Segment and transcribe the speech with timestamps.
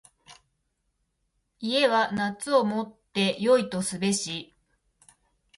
[1.59, 4.55] 家は夏をもって旨とすべし。